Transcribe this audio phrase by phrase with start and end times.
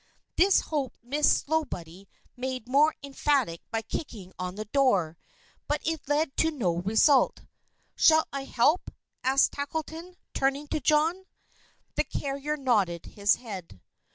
[0.35, 5.15] This hope Miss Slowboy made more emphatic by kicking on the door,
[5.67, 7.41] but it led to no result.
[7.95, 8.89] "Shall I help?"
[9.23, 11.25] asked Tackleton, turning to John.
[11.93, 13.79] The carrier nodded his head.